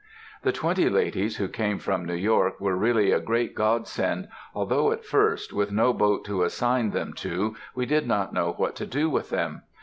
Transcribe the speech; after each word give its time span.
The 0.41 0.51
twenty 0.51 0.89
ladies 0.89 1.37
who 1.37 1.47
came 1.47 1.77
from 1.77 2.05
New 2.05 2.15
York 2.15 2.59
were 2.59 2.75
really 2.75 3.11
a 3.11 3.19
great 3.19 3.53
godsend, 3.53 4.29
although 4.55 4.91
at 4.91 5.05
first, 5.05 5.53
with 5.53 5.71
no 5.71 5.93
boat 5.93 6.25
to 6.25 6.41
assign 6.41 6.89
them 6.89 7.13
to, 7.17 7.55
we 7.75 7.85
did 7.85 8.07
not 8.07 8.33
know 8.33 8.53
what 8.53 8.75
to 8.77 8.87
do 8.87 9.11
with 9.11 9.29
them. 9.29 9.61